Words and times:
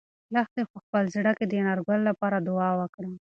لښتې 0.33 0.63
په 0.71 0.77
خپل 0.83 1.03
زړه 1.15 1.31
کې 1.37 1.45
د 1.47 1.53
انارګل 1.61 1.99
لپاره 2.09 2.37
دعا 2.47 2.69
وکړه. 2.79 3.11